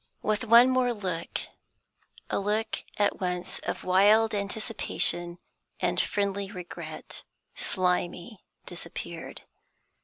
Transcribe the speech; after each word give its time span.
With 0.23 0.45
one 0.45 0.71
more 0.71 0.93
look, 0.95 1.41
a 2.31 2.39
look 2.39 2.85
at 2.97 3.19
once 3.21 3.59
of 3.59 3.83
wild 3.83 4.33
anticipation 4.33 5.37
and 5.79 6.01
friendly 6.01 6.49
regret, 6.49 7.21
Slimy 7.53 8.43
disappeared. 8.65 9.43